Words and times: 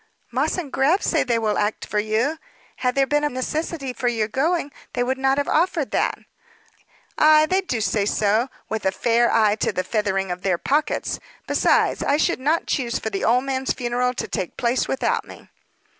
"Moss 0.31 0.57
& 0.65 0.71
Grab 0.71 1.03
say 1.03 1.21
they 1.21 1.37
will 1.37 1.59
act 1.59 1.85
for 1.85 1.99
you. 1.99 2.39
Had 2.77 2.95
there 2.95 3.05
been 3.05 3.23
a 3.23 3.29
necessity 3.29 3.93
for 3.93 4.07
your 4.07 4.27
going, 4.27 4.71
they 4.93 5.03
would 5.03 5.19
not 5.19 5.37
have 5.37 5.47
offered 5.47 5.91
that." 5.91 6.17
"Ay, 7.19 7.45
they 7.45 7.61
do 7.61 7.79
say 7.79 8.07
so 8.07 8.49
with 8.67 8.83
a 8.83 8.89
nice 8.89 9.31
eye 9.31 9.55
to 9.57 9.71
the 9.71 9.83
feathering 9.83 10.31
of 10.31 10.41
their 10.41 10.57
pockets! 10.57 11.19
Besides, 11.45 12.01
I 12.01 12.17
should 12.17 12.39
not 12.39 12.65
choose 12.65 12.97
for 12.97 13.11
the 13.11 13.23
old 13.23 13.43
man's 13.43 13.73
funeral 13.73 14.15
to 14.15 14.27
take 14.27 14.57
place 14.57 14.87
without 14.87 15.23
me." 15.23 15.49